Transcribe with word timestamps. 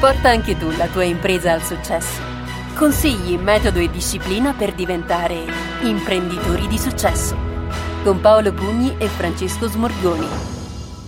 Porta 0.00 0.30
anche 0.30 0.56
tu 0.56 0.70
la 0.70 0.86
tua 0.86 1.04
impresa 1.04 1.52
al 1.52 1.62
successo. 1.62 2.22
Consigli, 2.74 3.36
metodo 3.36 3.80
e 3.80 3.90
disciplina 3.90 4.54
per 4.54 4.72
diventare 4.72 5.44
imprenditori 5.82 6.66
di 6.68 6.78
successo. 6.78 7.36
Con 8.02 8.18
Paolo 8.18 8.50
Pugni 8.54 8.96
e 8.96 9.08
Francesco 9.08 9.68
Smorgoni. 9.68 10.59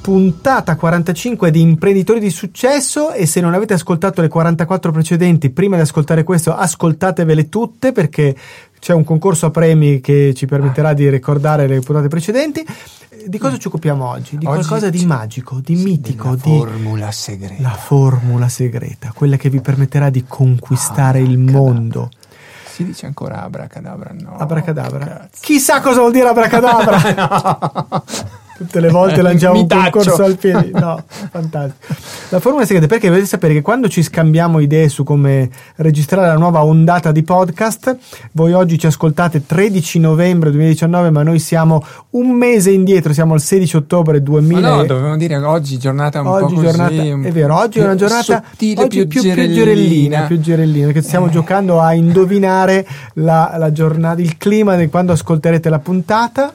Puntata 0.03 0.75
45 0.75 1.53
di 1.53 1.61
Imprenditori 1.61 2.19
di 2.19 2.31
Successo 2.31 3.13
e 3.13 3.25
se 3.25 3.41
non 3.41 3.55
avete 3.55 3.75
ascoltato 3.75 4.21
le 4.21 4.27
44 4.27 4.91
precedenti, 4.91 5.51
prima 5.51 5.77
di 5.77 5.83
ascoltare 5.83 6.25
questo, 6.25 6.53
ascoltatevele 6.57 7.49
tutte 7.49 7.93
perché 7.93 8.35
c'è 8.81 8.93
un 8.95 9.05
concorso 9.05 9.47
a 9.47 9.51
premi 9.51 10.01
che 10.01 10.35
ci 10.35 10.47
permetterà 10.47 10.93
di 10.93 11.09
ricordare 11.09 11.69
le 11.69 11.79
puntate 11.79 12.09
precedenti. 12.09 12.67
Di 13.27 13.39
cosa 13.39 13.57
ci 13.59 13.69
occupiamo 13.69 14.05
oggi? 14.05 14.37
Di 14.37 14.45
Oggi 14.45 14.57
qualcosa 14.57 14.91
di 14.91 15.07
magico, 15.07 15.61
di 15.63 15.77
sì, 15.77 15.85
mitico, 15.85 16.35
di 16.35 16.41
formula 16.41 17.13
segreta. 17.13 17.63
la 17.63 17.71
formula 17.71 18.49
segreta, 18.49 19.13
quella 19.15 19.37
che 19.37 19.51
vi 19.51 19.61
permetterà 19.61 20.11
di 20.11 20.25
conquistare 20.27 21.21
il 21.21 21.35
Abracadabra. 21.39 21.61
mondo. 21.61 22.11
Si 22.73 22.85
dice 22.85 23.07
ancora 23.07 23.43
abracadabra, 23.45 24.15
no? 24.19 24.35
Abracadabra. 24.37 25.29
Chissà 25.39 25.81
cosa 25.81 26.01
vuol 26.01 26.11
dire 26.11 26.27
abracadabra. 26.27 28.03
Tutte 28.57 28.81
le 28.81 28.89
volte 28.91 29.21
lanciamo 29.23 29.61
un 29.61 29.67
taccio. 29.67 29.91
concorso 29.91 30.23
al 30.25 30.37
piede. 30.37 30.71
No, 30.73 31.03
fantastico. 31.31 31.95
La 32.29 32.41
formula 32.41 32.65
segreta 32.65 32.87
perché 32.87 33.09
dovete 33.09 33.27
sapere 33.27 33.55
che 33.55 33.61
quando 33.63 33.89
ci 33.89 34.03
scambiamo 34.03 34.61
idee 34.61 34.89
su 34.89 35.05
come 35.05 35.51
registrare 35.77 36.27
la 36.29 36.37
nuova 36.37 36.65
ondata 36.65 37.13
di 37.13 37.23
podcast, 37.23 37.97
voi 38.33 38.53
oggi 38.53 38.79
ci 38.79 38.87
ascoltate 38.87 39.45
13 39.47 39.99
novembre 39.99 40.51
2019, 40.51 41.11
ma 41.11 41.23
noi 41.23 41.39
siamo 41.39 41.85
un 42.11 42.31
mese 42.31 42.71
indietro, 42.71 43.13
siamo 43.13 43.35
al 43.35 43.41
16 43.41 43.77
ottobre 43.77 44.19
Ma 44.19 44.25
2000. 44.25 44.69
no, 44.77 44.85
dovevamo 44.85 45.17
dire 45.17 45.37
oggi 45.37 45.79
giornata 45.79 46.21
un 46.21 46.27
Oggi 46.29 46.55
po' 46.55 46.61
così. 46.61 46.67
giornata, 46.67 46.93
un- 47.15 47.25
è 47.25 47.33
vero, 47.33 47.57
oggi 47.57 47.79
è 47.79 47.83
una 47.83 47.91
più 47.95 47.99
giornata 48.07 48.45
sottile, 48.49 48.83
oggi 48.83 49.07
più, 49.07 49.21
gerellina, 49.21 49.55
gerellina. 49.55 50.21
più 50.27 50.41
gerellina, 50.41 50.87
perché 50.87 51.03
stiamo 51.03 51.27
Eh. 51.27 51.31
giocando 51.31 51.81
a 51.81 51.93
indovinare 51.95 52.87
la, 53.15 53.55
la 53.59 53.73
giornata, 53.73 54.21
il 54.21 54.37
clima 54.39 54.77
di 54.77 54.89
quando 54.89 55.13
ascolterete 55.13 55.69
la 55.69 55.79
puntata. 55.81 56.55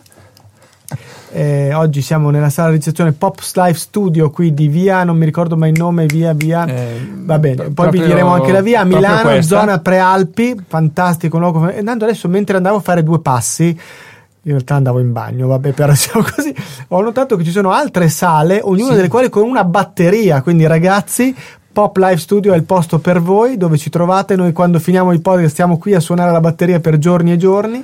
Eh, 1.31 1.73
oggi 1.73 2.01
siamo 2.01 2.29
nella 2.29 2.49
sala 2.49 2.67
di 2.69 2.75
registrazione 2.75 3.11
Pops 3.11 3.55
Live 3.57 3.73
Studio 3.77 4.29
qui 4.31 4.53
di 4.53 4.67
via, 4.69 5.03
non 5.03 5.17
mi 5.17 5.25
ricordo 5.25 5.57
mai 5.57 5.71
il 5.71 5.77
nome, 5.77 6.05
via 6.05 6.33
via. 6.33 6.65
Eh, 6.65 7.05
Va 7.25 7.37
bene, 7.37 7.55
poi 7.63 7.73
proprio- 7.73 8.01
vi 8.01 8.07
diremo 8.07 8.31
anche 8.33 8.51
la 8.53 8.61
via 8.61 8.83
Milano, 8.85 9.21
questa. 9.29 9.59
zona 9.59 9.79
Prealpi, 9.79 10.55
fantastico 10.65 11.37
luogo. 11.37 11.67
E 11.69 11.79
andando 11.79 12.05
adesso 12.05 12.27
mentre 12.29 12.55
andavo 12.57 12.77
a 12.77 12.81
fare 12.81 13.03
due 13.03 13.19
passi, 13.19 13.65
in 13.67 14.53
realtà 14.53 14.75
andavo 14.75 14.99
in 14.99 15.11
bagno, 15.11 15.47
vabbè, 15.47 15.71
però 15.73 15.93
siamo 15.95 16.25
così. 16.33 16.55
Ho 16.89 17.01
notato 17.01 17.35
che 17.35 17.43
ci 17.43 17.51
sono 17.51 17.71
altre 17.71 18.07
sale, 18.07 18.61
ognuna 18.63 18.91
Sì. 18.91 18.95
delle 18.95 19.07
quali 19.09 19.29
con 19.29 19.43
una 19.43 19.65
batteria. 19.65 20.41
Quindi, 20.41 20.65
ragazzi, 20.65 21.35
Pop 21.73 21.97
Live 21.97 22.17
Studio 22.17 22.53
è 22.53 22.55
il 22.55 22.63
posto 22.63 22.99
per 22.99 23.21
voi 23.21 23.57
dove 23.57 23.77
ci 23.77 23.89
trovate. 23.89 24.37
Noi, 24.37 24.53
quando 24.53 24.79
finiamo 24.79 25.11
il 25.11 25.19
podcast, 25.21 25.51
stiamo 25.51 25.77
qui 25.77 25.93
a 25.93 25.99
suonare 25.99 26.31
la 26.31 26.39
batteria 26.39 26.79
per 26.79 26.97
giorni 26.97 27.33
e 27.33 27.37
giorni. 27.37 27.83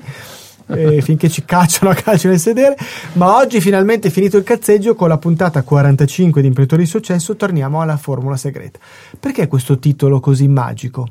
Eh, 0.68 1.02
finché 1.02 1.30
ci 1.30 1.44
cacciano 1.46 1.92
a 1.92 1.96
calcio 1.96 2.28
nel 2.28 2.40
sedere 2.40 2.78
ma 3.14 3.36
oggi 3.38 3.60
finalmente 3.60 4.10
finito 4.10 4.38
il 4.38 4.44
cazzeggio 4.44 4.96
con 4.96 5.10
la 5.10 5.18
puntata 5.18 5.62
45 5.62 6.42
di 6.42 6.48
Imprenditori 6.48 6.84
di 6.84 6.90
Successo 6.90 7.36
torniamo 7.36 7.82
alla 7.82 7.98
formula 7.98 8.38
segreta 8.38 8.80
perché 9.20 9.48
questo 9.48 9.80
titolo 9.80 10.20
così 10.20 10.48
magico? 10.48 11.08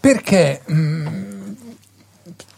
Perché 0.00 0.60
mm, 0.70 1.06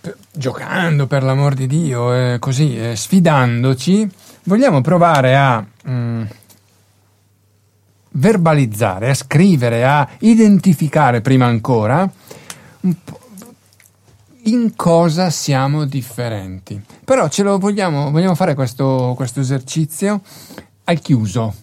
per- 0.00 0.16
giocando 0.32 1.06
per 1.06 1.22
l'amor 1.22 1.54
di 1.54 1.66
Dio, 1.66 2.12
eh, 2.12 2.38
così 2.38 2.76
eh, 2.76 2.96
sfidandoci, 2.96 4.08
vogliamo 4.44 4.80
provare 4.80 5.36
a 5.36 5.64
mm, 5.88 6.22
verbalizzare, 8.12 9.10
a 9.10 9.14
scrivere, 9.14 9.84
a 9.84 10.08
identificare 10.20 11.20
prima 11.20 11.46
ancora 11.46 12.08
un 12.80 12.94
po' 13.04 13.20
in 14.46 14.74
cosa 14.76 15.30
siamo 15.30 15.84
differenti. 15.84 16.80
Però 17.04 17.28
ce 17.28 17.42
lo 17.42 17.58
vogliamo, 17.58 18.10
vogliamo 18.10 18.34
fare 18.34 18.54
questo, 18.54 19.14
questo 19.16 19.40
esercizio 19.40 20.20
al 20.84 21.00
chiuso. 21.00 21.54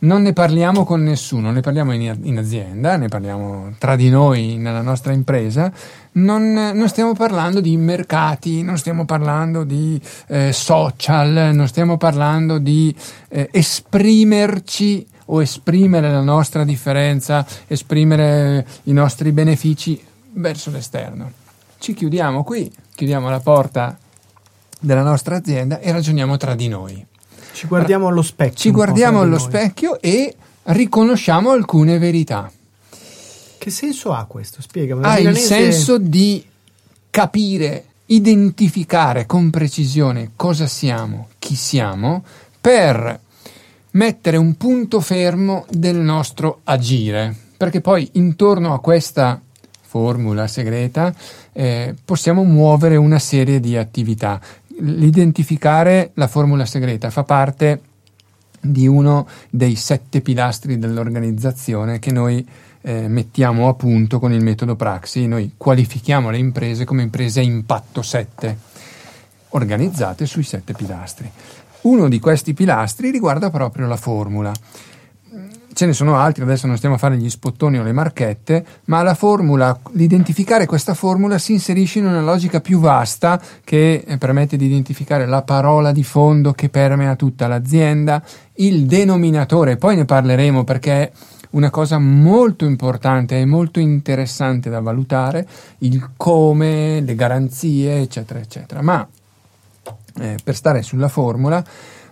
Non 0.00 0.22
ne 0.22 0.32
parliamo 0.32 0.84
con 0.84 1.02
nessuno, 1.02 1.50
ne 1.50 1.60
parliamo 1.60 1.92
in, 1.92 2.16
in 2.22 2.38
azienda, 2.38 2.96
ne 2.96 3.08
parliamo 3.08 3.74
tra 3.78 3.96
di 3.96 4.10
noi 4.10 4.56
nella 4.56 4.80
nostra 4.80 5.12
impresa. 5.12 5.72
Non, 6.12 6.52
non 6.52 6.88
stiamo 6.88 7.14
parlando 7.14 7.60
di 7.60 7.76
mercati, 7.76 8.62
non 8.62 8.78
stiamo 8.78 9.04
parlando 9.06 9.64
di 9.64 10.00
eh, 10.28 10.52
social, 10.52 11.50
non 11.52 11.66
stiamo 11.66 11.96
parlando 11.96 12.58
di 12.58 12.94
eh, 13.28 13.48
esprimerci 13.50 15.04
o 15.26 15.42
esprimere 15.42 16.10
la 16.10 16.22
nostra 16.22 16.62
differenza, 16.62 17.44
esprimere 17.66 18.66
i 18.84 18.92
nostri 18.92 19.32
benefici 19.32 20.00
verso 20.34 20.70
l'esterno. 20.70 21.37
Ci 21.78 21.94
chiudiamo 21.94 22.42
qui, 22.42 22.70
chiudiamo 22.94 23.30
la 23.30 23.40
porta 23.40 23.96
della 24.80 25.02
nostra 25.02 25.36
azienda 25.36 25.78
e 25.78 25.92
ragioniamo 25.92 26.36
tra 26.36 26.54
di 26.54 26.68
noi. 26.68 27.06
Ci 27.52 27.66
guardiamo 27.66 28.08
allo 28.08 28.22
specchio. 28.22 28.56
Ci 28.56 28.70
guardiamo 28.70 29.20
allo 29.20 29.38
specchio 29.38 30.00
e 30.00 30.34
riconosciamo 30.64 31.50
alcune 31.50 31.98
verità. 31.98 32.50
Che 33.58 33.70
senso 33.70 34.12
ha 34.12 34.24
questo? 34.24 34.62
Spiegami. 34.62 35.04
Ha 35.04 35.18
il 35.18 35.36
senso 35.36 35.98
di 35.98 36.44
capire, 37.10 37.84
identificare 38.06 39.26
con 39.26 39.50
precisione 39.50 40.30
cosa 40.36 40.66
siamo, 40.66 41.28
chi 41.38 41.54
siamo, 41.54 42.24
per 42.60 43.20
mettere 43.92 44.36
un 44.36 44.56
punto 44.56 45.00
fermo 45.00 45.64
del 45.70 45.96
nostro 45.96 46.60
agire. 46.64 47.34
Perché 47.56 47.80
poi 47.80 48.08
intorno 48.12 48.72
a 48.72 48.80
questa 48.80 49.40
formula 49.88 50.46
segreta 50.46 51.14
eh, 51.52 51.94
possiamo 52.04 52.44
muovere 52.44 52.96
una 52.96 53.18
serie 53.18 53.58
di 53.58 53.74
attività. 53.74 54.38
L'identificare 54.80 56.10
la 56.14 56.28
formula 56.28 56.66
segreta 56.66 57.08
fa 57.08 57.24
parte 57.24 57.80
di 58.60 58.86
uno 58.86 59.26
dei 59.48 59.76
sette 59.76 60.20
pilastri 60.20 60.78
dell'organizzazione 60.78 61.98
che 62.00 62.12
noi 62.12 62.46
eh, 62.82 63.08
mettiamo 63.08 63.68
a 63.68 63.74
punto 63.74 64.18
con 64.18 64.34
il 64.34 64.42
metodo 64.42 64.76
Praxi. 64.76 65.26
Noi 65.26 65.54
qualifichiamo 65.56 66.28
le 66.28 66.38
imprese 66.38 66.84
come 66.84 67.02
imprese 67.02 67.40
a 67.40 67.44
impatto 67.44 68.02
7, 68.02 68.58
organizzate 69.50 70.26
sui 70.26 70.42
sette 70.42 70.74
pilastri. 70.74 71.30
Uno 71.82 72.08
di 72.08 72.20
questi 72.20 72.52
pilastri 72.52 73.10
riguarda 73.10 73.48
proprio 73.48 73.86
la 73.86 73.96
formula. 73.96 74.52
Ce 75.78 75.86
ne 75.86 75.92
sono 75.92 76.16
altri, 76.16 76.42
adesso 76.42 76.66
non 76.66 76.76
stiamo 76.76 76.96
a 76.96 76.98
fare 76.98 77.16
gli 77.16 77.30
spottoni 77.30 77.78
o 77.78 77.84
le 77.84 77.92
marchette, 77.92 78.64
ma 78.86 79.00
la 79.04 79.14
formula, 79.14 79.78
l'identificare 79.92 80.66
questa 80.66 80.92
formula 80.92 81.38
si 81.38 81.52
inserisce 81.52 82.00
in 82.00 82.06
una 82.06 82.20
logica 82.20 82.60
più 82.60 82.80
vasta 82.80 83.40
che 83.62 84.02
eh, 84.04 84.18
permette 84.18 84.56
di 84.56 84.66
identificare 84.66 85.24
la 85.24 85.42
parola 85.42 85.92
di 85.92 86.02
fondo 86.02 86.50
che 86.50 86.68
permea 86.68 87.14
tutta 87.14 87.46
l'azienda, 87.46 88.20
il 88.54 88.86
denominatore, 88.86 89.76
poi 89.76 89.94
ne 89.94 90.04
parleremo 90.04 90.64
perché 90.64 90.92
è 91.00 91.12
una 91.50 91.70
cosa 91.70 92.00
molto 92.00 92.64
importante 92.64 93.38
e 93.38 93.44
molto 93.44 93.78
interessante 93.78 94.70
da 94.70 94.80
valutare, 94.80 95.46
il 95.78 96.10
come, 96.16 97.00
le 97.02 97.14
garanzie, 97.14 98.00
eccetera, 98.00 98.40
eccetera. 98.40 98.82
Ma 98.82 99.06
eh, 100.18 100.38
per 100.42 100.56
stare 100.56 100.82
sulla 100.82 101.06
formula, 101.06 101.64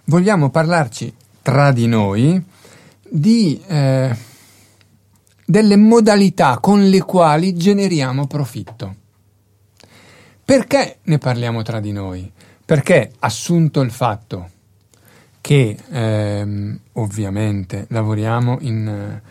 vogliamo 0.05 0.51
parlarci 0.51 1.13
tra 1.43 1.73
di 1.73 1.89
noi 1.89 2.55
di 3.11 3.61
eh, 3.67 4.35
delle 5.47 5.77
modalità 5.77 6.59
con 6.59 6.89
le 6.89 7.01
quali 7.01 7.55
generiamo 7.55 8.27
profitto. 8.27 8.95
Perché 10.45 10.99
ne 11.05 11.19
parliamo 11.19 11.63
tra 11.63 11.81
di 11.81 11.93
noi? 11.93 12.31
Perché 12.65 13.13
assunto 13.21 13.81
il 13.81 13.93
fatto 13.93 14.51
che 15.41 15.77
ehm, 15.89 16.79
ovviamente 16.95 17.87
lavoriamo 17.91 18.59
in, 18.63 18.89
eh, 18.89 19.23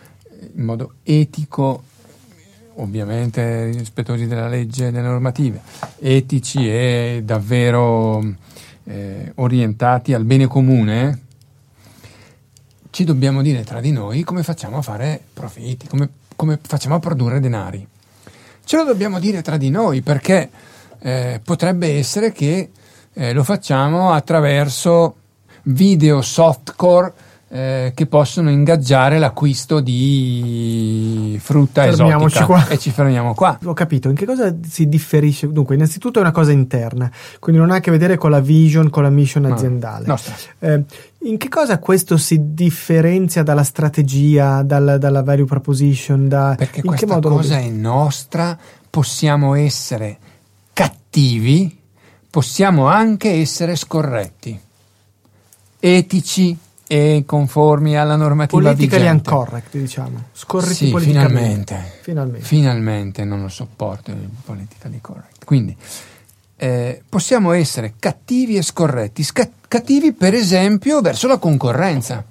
in 0.54 0.64
modo 0.64 0.94
etico, 1.02 1.82
ovviamente 2.76 3.66
rispettosi 3.66 4.26
della 4.26 4.48
legge 4.48 4.88
e 4.88 4.90
delle 4.90 5.06
normative, 5.06 5.60
etici 5.98 6.66
e 6.66 7.20
davvero 7.22 8.24
eh, 8.84 9.32
orientati 9.34 10.14
al 10.14 10.24
bene 10.24 10.46
comune, 10.46 11.25
ci 12.96 13.04
dobbiamo 13.04 13.42
dire 13.42 13.62
tra 13.62 13.78
di 13.78 13.92
noi 13.92 14.22
come 14.24 14.42
facciamo 14.42 14.78
a 14.78 14.80
fare 14.80 15.20
profitti, 15.34 15.86
come, 15.86 16.08
come 16.34 16.58
facciamo 16.66 16.94
a 16.94 16.98
produrre 16.98 17.40
denari. 17.40 17.86
Ce 18.64 18.74
lo 18.78 18.84
dobbiamo 18.84 19.18
dire 19.18 19.42
tra 19.42 19.58
di 19.58 19.68
noi 19.68 20.00
perché 20.00 20.48
eh, 21.00 21.38
potrebbe 21.44 21.98
essere 21.98 22.32
che 22.32 22.70
eh, 23.12 23.32
lo 23.34 23.44
facciamo 23.44 24.12
attraverso 24.12 25.14
video 25.64 26.22
softcore 26.22 27.12
eh, 27.48 27.92
che 27.94 28.06
possono 28.06 28.50
ingaggiare 28.50 29.18
l'acquisto 29.18 29.80
di 29.80 31.38
frutta 31.40 31.82
Fermiamoci 31.82 32.38
esotica 32.38 32.46
qua. 32.46 32.66
e 32.68 32.78
ci 32.78 32.90
fermiamo 32.90 33.34
qua. 33.34 33.58
Ho 33.64 33.72
capito, 33.72 34.08
in 34.08 34.14
che 34.16 34.24
cosa 34.24 34.54
si 34.66 34.88
differisce? 34.88 35.48
Dunque, 35.52 35.74
innanzitutto 35.74 36.18
è 36.18 36.22
una 36.22 36.32
cosa 36.32 36.50
interna, 36.50 37.10
quindi 37.38 37.60
non 37.60 37.70
ha 37.70 37.76
a 37.76 37.80
che 37.80 37.90
vedere 37.90 38.16
con 38.16 38.30
la 38.30 38.40
vision, 38.40 38.90
con 38.90 39.02
la 39.04 39.10
mission 39.10 39.44
No, 39.44 39.54
aziendale. 39.54 40.06
nostra. 40.06 40.34
Eh, 40.58 40.82
In 41.26 41.38
che 41.38 41.48
cosa 41.48 41.80
questo 41.80 42.16
si 42.16 42.54
differenzia 42.54 43.42
dalla 43.42 43.64
strategia, 43.64 44.62
dal, 44.62 44.96
dalla 45.00 45.24
value 45.24 45.44
proposition? 45.44 46.28
Da, 46.28 46.54
Perché 46.56 46.80
in 46.80 46.86
questa 46.86 47.06
che 47.06 47.12
modo 47.12 47.28
lo 47.30 47.36
cosa 47.36 47.58
è 47.58 47.68
nostra, 47.68 48.56
possiamo 48.88 49.54
essere 49.54 50.18
cattivi, 50.72 51.76
possiamo 52.30 52.86
anche 52.86 53.32
essere 53.32 53.74
scorretti, 53.74 54.56
etici 55.80 56.56
e 56.86 57.24
conformi 57.26 57.98
alla 57.98 58.14
normativa 58.14 58.62
Politically 58.62 59.02
vigente. 59.02 59.28
uncorrect, 59.30 59.76
diciamo. 59.76 60.22
Scorretti 60.32 60.74
Sì, 60.74 60.90
politicamente. 60.90 61.74
finalmente. 61.74 61.98
Finalmente. 62.02 62.46
Finalmente 62.46 63.24
non 63.24 63.40
lo 63.42 63.48
sopporto 63.48 64.12
il 64.12 64.28
politically 64.44 65.00
correct. 65.00 65.44
Quindi 65.44 65.76
eh, 66.56 67.02
possiamo 67.08 67.52
essere 67.52 67.94
cattivi 67.98 68.56
e 68.56 68.62
scorretti. 68.62 69.22
Sca- 69.22 69.50
cattivi, 69.68 70.12
per 70.12 70.34
esempio, 70.34 71.00
verso 71.00 71.26
la 71.26 71.38
concorrenza. 71.38 72.24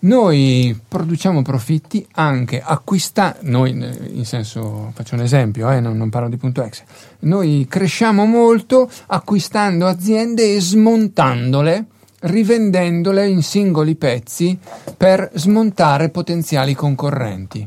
Noi 0.00 0.78
produciamo 0.86 1.40
profitti 1.40 2.06
anche 2.12 2.60
acquistando, 2.62 3.38
noi 3.42 3.70
in 3.70 4.26
senso, 4.26 4.92
faccio 4.94 5.14
un 5.14 5.22
esempio, 5.22 5.70
eh, 5.70 5.80
non, 5.80 5.96
non 5.96 6.10
parlo 6.10 6.28
di 6.28 6.36
punto 6.36 6.62
ex, 6.62 6.82
noi 7.20 7.66
cresciamo 7.66 8.26
molto 8.26 8.90
acquistando 9.06 9.86
aziende 9.86 10.54
e 10.54 10.60
smontandole, 10.60 11.86
rivendendole 12.20 13.26
in 13.26 13.42
singoli 13.42 13.94
pezzi 13.94 14.58
per 14.94 15.30
smontare 15.36 16.10
potenziali 16.10 16.74
concorrenti. 16.74 17.66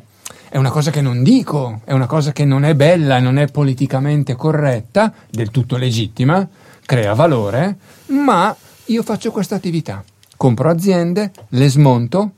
È 0.50 0.58
una 0.58 0.72
cosa 0.72 0.92
che 0.92 1.02
non 1.02 1.24
dico, 1.24 1.82
è 1.84 1.92
una 1.92 2.06
cosa 2.06 2.32
che 2.32 2.46
non 2.46 2.64
è 2.64 2.74
bella, 2.74 3.20
non 3.20 3.38
è 3.38 3.48
politicamente 3.48 4.36
corretta, 4.36 5.14
del 5.30 5.52
tutto 5.52 5.76
legittima, 5.76 6.48
crea 6.86 7.14
valore, 7.14 7.78
ma 8.08 8.56
io 8.86 9.04
faccio 9.04 9.32
questa 9.32 9.56
attività. 9.56 10.02
Compro 10.38 10.70
aziende, 10.70 11.32
le 11.50 11.70
smonto 11.70 12.32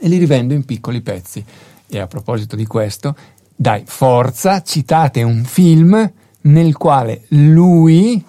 e 0.00 0.08
li 0.08 0.18
rivendo 0.18 0.52
in 0.52 0.64
piccoli 0.64 1.00
pezzi. 1.00 1.44
E 1.86 1.98
a 1.98 2.08
proposito 2.08 2.56
di 2.56 2.66
questo, 2.66 3.14
dai, 3.54 3.84
forza, 3.86 4.62
citate 4.62 5.22
un 5.22 5.44
film 5.44 6.10
nel 6.40 6.76
quale 6.76 7.22
lui, 7.28 8.24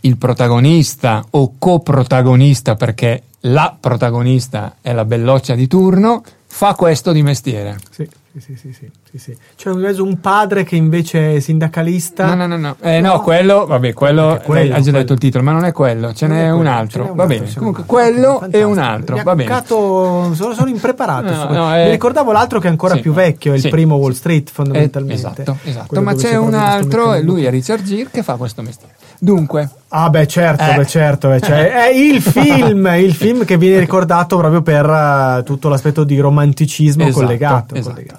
il 0.00 0.16
protagonista 0.16 1.22
o 1.30 1.56
coprotagonista, 1.58 2.74
perché 2.74 3.24
la 3.40 3.76
protagonista 3.78 4.76
è 4.80 4.94
la 4.94 5.04
belloccia 5.04 5.54
di 5.54 5.66
turno, 5.66 6.22
fa 6.56 6.74
questo 6.74 7.10
di 7.10 7.20
mestiere. 7.24 7.76
Sì, 7.90 8.08
sì, 8.38 8.54
sì, 8.56 8.72
sì, 8.72 8.88
sì, 9.10 9.18
sì. 9.18 9.36
C'è 9.56 9.70
un, 9.70 9.92
un 9.98 10.20
padre 10.20 10.62
che 10.62 10.76
invece 10.76 11.34
è 11.34 11.40
sindacalista. 11.40 12.26
No, 12.26 12.34
no, 12.36 12.46
no, 12.46 12.56
no. 12.56 12.76
Eh, 12.80 13.00
no, 13.00 13.20
quello, 13.22 13.66
vabbè, 13.66 13.92
quello, 13.92 14.40
quello, 14.44 14.72
ha 14.72 14.76
già 14.76 14.82
quello. 14.82 14.98
detto 14.98 15.12
il 15.14 15.18
titolo, 15.18 15.42
ma 15.42 15.50
non 15.50 15.64
è 15.64 15.72
quello, 15.72 16.14
ce 16.14 16.28
Non 16.28 16.36
n'è 16.36 16.44
è 16.44 16.50
un 16.50 16.58
quello, 16.58 16.70
altro. 16.70 17.00
un 17.10 17.16
Va 17.16 17.22
altro, 17.24 17.38
bene, 17.38 17.54
comunque 17.56 17.80
un 17.82 17.86
quello 17.88 18.38
altro. 18.38 18.58
e 18.60 18.62
un 18.62 18.78
altro, 18.78 19.16
Mi 19.16 19.22
va 19.24 19.34
bene. 19.34 19.62
sono, 19.66 20.34
sono 20.34 20.68
impreparato. 20.68 21.32
No, 21.34 21.52
no, 21.52 21.76
eh, 21.76 21.84
Mi 21.86 21.90
ricordavo 21.90 22.30
l'altro 22.30 22.60
che 22.60 22.68
è 22.68 22.70
ancora 22.70 22.94
sì, 22.94 23.00
più 23.00 23.12
vecchio, 23.12 23.52
è 23.52 23.56
il 23.56 23.68
primo 23.68 23.96
Wall 23.96 24.12
Street 24.12 24.48
Eh, 24.48 24.52
fondamentalmente. 24.52 25.14
esatto, 25.14 25.56
esatto. 25.64 25.86
Quello 25.88 26.04
Ma 26.04 26.14
c'è 26.14 26.36
un 26.36 26.54
altro, 26.54 27.18
lui 27.20 27.44
è 27.44 27.50
Richard 27.50 27.82
Gere, 27.82 28.10
che 28.12 28.22
fa 28.22 28.36
questo 28.36 28.62
mestiere. 28.62 28.94
Dunque, 29.18 29.68
Ah 29.88 30.10
beh 30.10 30.26
certo, 30.26 30.64
Eh. 30.64 30.74
beh, 30.74 30.86
certo, 30.86 31.28
beh, 31.28 31.40
cioè, 31.40 31.70
è 31.72 31.88
il 31.88 32.20
film, 32.22 32.86
il 32.98 33.14
film 33.14 33.44
che 33.44 33.56
viene 33.56 33.78
ricordato 33.78 34.36
proprio 34.36 34.60
per 34.60 34.84
eh, 34.84 35.42
tutto 35.44 35.68
l'aspetto 35.68 36.02
di 36.04 36.18
romanticismo 36.18 37.04
Esatto, 37.04 37.20
collegato. 37.24 37.74
esatto. 37.76 37.94
collegato. 37.94 38.18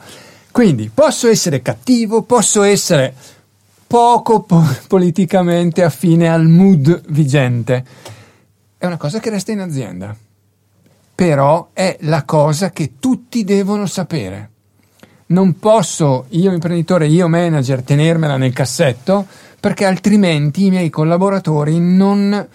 Quindi 0.51 0.89
posso 0.93 1.27
essere 1.27 1.61
cattivo, 1.61 2.21
posso 2.21 2.63
essere 2.63 3.13
poco 3.85 4.41
po- 4.43 4.63
politicamente 4.87 5.83
affine 5.83 6.29
al 6.29 6.47
mood 6.47 7.01
vigente. 7.09 7.83
È 8.77 8.85
una 8.85 8.97
cosa 8.97 9.19
che 9.19 9.29
resta 9.29 9.51
in 9.51 9.59
azienda. 9.59 10.15
Però 11.13 11.69
è 11.73 11.97
la 12.01 12.23
cosa 12.23 12.71
che 12.71 12.93
tutti 12.99 13.43
devono 13.43 13.85
sapere. 13.85 14.49
Non 15.27 15.59
posso, 15.59 16.25
io 16.29 16.51
imprenditore, 16.51 17.07
io 17.07 17.27
manager, 17.27 17.81
tenermela 17.81 18.37
nel 18.37 18.53
cassetto 18.53 19.25
perché 19.65 19.85
altrimenti 19.85 20.65
i 20.65 20.69
miei 20.69 20.91
collaboratori 20.91 21.79
non, 21.79 22.47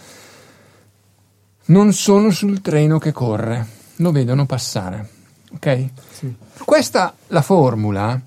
non 1.64 1.92
sono 1.92 2.30
sul 2.30 2.60
treno 2.60 3.00
che 3.00 3.10
corre, 3.10 3.66
lo 3.96 4.12
vedono 4.12 4.46
passare. 4.46 5.08
Ok? 5.50 5.86
Sì. 6.12 6.32
Questa, 6.64 7.12
la 7.26 7.42
formula, 7.42 8.20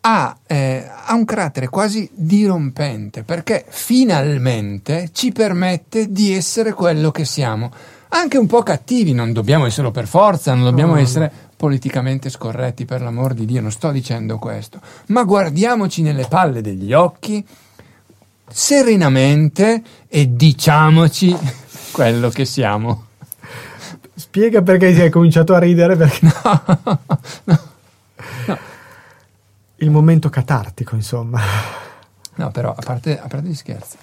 ha, 0.00 0.38
eh, 0.44 0.90
ha 1.04 1.14
un 1.14 1.24
carattere 1.24 1.68
quasi 1.68 2.10
dirompente 2.12 3.22
perché 3.22 3.64
finalmente 3.68 5.10
ci 5.12 5.30
permette 5.30 6.10
di 6.10 6.32
essere 6.34 6.72
quello 6.72 7.12
che 7.12 7.24
siamo. 7.24 7.70
Anche 8.08 8.38
un 8.38 8.46
po' 8.48 8.64
cattivi, 8.64 9.12
non 9.12 9.32
dobbiamo 9.32 9.66
esserlo 9.66 9.92
per 9.92 10.08
forza, 10.08 10.52
non 10.52 10.64
dobbiamo 10.64 10.94
No, 10.94 11.00
essere 11.00 11.30
politicamente 11.64 12.28
scorretti, 12.28 12.84
per 12.84 13.00
l'amor 13.00 13.32
di 13.32 13.46
Dio, 13.46 13.62
non 13.62 13.72
sto 13.72 13.90
dicendo 13.90 14.36
questo, 14.36 14.82
ma 15.06 15.24
guardiamoci 15.24 16.02
nelle 16.02 16.26
palle 16.28 16.60
degli 16.60 16.92
occhi 16.92 17.42
serenamente 18.46 19.82
e 20.06 20.36
diciamoci 20.36 21.34
quello 21.90 22.28
che 22.28 22.44
siamo. 22.44 23.06
Spiega 24.14 24.60
perché 24.60 24.88
hai 24.88 25.08
cominciato 25.08 25.54
a 25.54 25.58
ridere 25.58 25.96
perché 25.96 26.28
il 29.76 29.90
momento 29.90 30.28
catartico, 30.28 30.96
insomma. 30.96 31.40
No, 32.34 32.50
però 32.50 32.74
a 32.76 32.82
parte, 32.84 33.18
a 33.18 33.26
parte 33.26 33.48
gli 33.48 33.54
scherzi, 33.54 33.96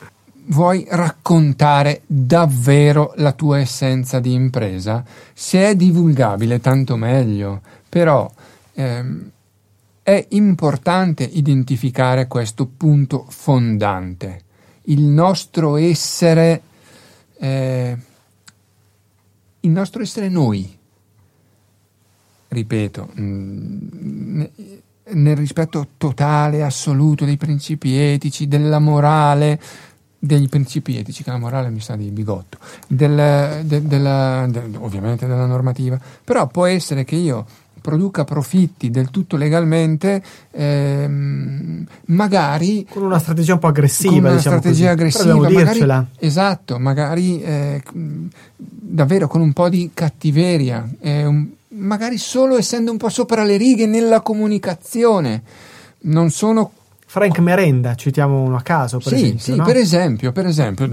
vuoi 0.48 0.86
raccontare 0.90 2.02
davvero 2.06 3.14
la 3.18 3.32
tua 3.32 3.60
essenza 3.60 4.20
di 4.20 4.34
impresa? 4.34 5.04
Se 5.34 5.70
è 5.70 5.76
divulgabile, 5.76 6.60
tanto 6.60 6.96
meglio. 6.96 7.62
Però 7.88 8.32
ehm, 8.74 9.32
è 10.04 10.26
importante 10.30 11.24
identificare 11.24 12.28
questo 12.28 12.66
punto 12.66 13.26
fondante. 13.30 14.42
Il 14.86 15.04
nostro 15.04 15.78
essere, 15.78 16.62
eh, 17.38 17.98
il 19.60 19.70
nostro 19.70 20.02
essere 20.02 20.28
noi. 20.28 20.78
Ripeto, 22.48 23.10
mm, 23.20 23.88
ne- 24.34 24.52
nel 25.14 25.36
rispetto 25.36 25.88
totale, 25.98 26.64
assoluto 26.64 27.26
dei 27.26 27.38
principi 27.38 27.96
etici, 27.96 28.48
della 28.48 28.80
morale, 28.80 29.60
degli 30.24 30.48
principi 30.50 30.98
etici, 30.98 31.24
che 31.24 31.32
la 31.32 31.40
morale 31.40 31.70
mi 31.72 31.80
sa 31.80 31.96
di 31.96 32.12
bigotto, 32.12 32.60
del- 32.88 33.62
de- 33.66 33.88
della- 33.88 34.46
de- 34.48 34.70
ovviamente 34.78 35.26
della 35.26 35.48
normativa, 35.48 36.00
però 36.24 36.46
può 36.46 36.66
essere 36.68 37.04
che 37.04 37.16
io 37.16 37.44
produca 37.82 38.24
profitti 38.24 38.92
del 38.92 39.10
tutto 39.10 39.36
legalmente, 39.36 40.22
ehm, 40.52 41.86
magari 42.06 42.86
Con 42.88 43.02
una 43.04 43.18
strategia 43.18 43.54
un 43.54 43.60
po' 43.60 43.68
aggressiva, 43.68 44.12
con 44.12 44.20
una 44.26 44.36
diciamo 44.36 44.60
strategia 44.60 44.90
così. 44.92 44.94
aggressiva, 45.02 45.36
magari, 45.36 45.56
dircela. 45.56 46.08
esatto, 46.20 46.78
magari 46.78 47.42
eh, 47.42 47.82
davvero 48.56 49.28
con 49.28 49.42
un 49.42 49.54
po' 49.54 49.70
di 49.70 49.90
cattiveria, 49.94 50.88
eh, 51.00 51.26
un- 51.26 51.48
magari 51.70 52.20
solo 52.20 52.56
essendo 52.58 52.92
un 52.92 52.98
po' 52.98 53.10
sopra 53.10 53.44
le 53.44 53.58
righe 53.58 53.88
nella 53.88 54.22
comunicazione. 54.22 55.42
Non 56.04 56.30
sono 56.30 56.72
Frank 57.12 57.40
Merenda, 57.40 57.94
citiamo 57.96 58.42
uno 58.42 58.56
a 58.56 58.62
caso, 58.62 59.00
per 59.00 59.10
sì, 59.10 59.16
esempio, 59.16 59.40
sì, 59.42 59.56
no? 59.58 59.66
per 59.66 59.76
esempio, 59.76 60.32
per 60.32 60.46
esempio, 60.46 60.88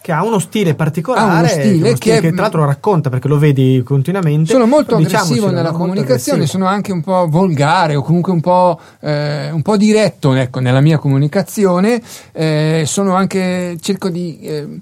che 0.00 0.10
ha 0.10 0.24
uno 0.24 0.38
stile 0.38 0.74
particolare, 0.74 1.38
uno 1.38 1.48
stile 1.48 1.88
uno 1.90 1.98
che- 1.98 2.18
che 2.20 2.32
tra 2.32 2.40
l'altro 2.40 2.64
racconta 2.64 3.10
perché 3.10 3.28
lo 3.28 3.36
vedi 3.36 3.82
continuamente. 3.84 4.52
sono 4.52 4.64
molto 4.64 4.96
aggressivo 4.96 5.48
nella? 5.48 5.64
Molto 5.64 5.76
comunicazione, 5.76 6.38
aggressivo. 6.38 6.64
sono 6.64 6.64
anche 6.64 6.92
un 6.92 7.02
po' 7.02 7.26
volgare 7.28 7.94
o 7.94 8.00
comunque 8.00 8.32
un 8.32 8.40
po', 8.40 8.80
eh, 9.00 9.50
un 9.50 9.60
po' 9.60 9.76
diretto 9.76 10.32
ecco, 10.32 10.60
nella 10.60 10.80
mia 10.80 10.96
comunicazione, 10.96 12.00
eh, 12.32 12.84
sono 12.86 13.12
anche, 13.14 13.76
cerco 13.82 14.08
di, 14.08 14.38
eh, 14.40 14.80